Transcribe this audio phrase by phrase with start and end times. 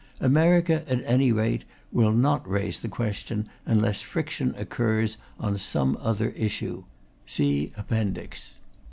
[0.19, 6.29] America, at any rate, will not raise the question unless friction occurs on some other
[6.29, 6.85] issue.
[7.27, 8.55] (See Appendix.)